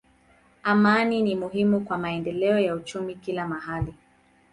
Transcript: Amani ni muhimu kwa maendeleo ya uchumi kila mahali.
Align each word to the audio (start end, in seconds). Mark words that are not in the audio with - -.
Amani 0.63 1.21
ni 1.21 1.35
muhimu 1.35 1.81
kwa 1.85 1.97
maendeleo 1.97 2.59
ya 2.59 2.75
uchumi 2.75 3.15
kila 3.15 3.47
mahali. 3.47 3.93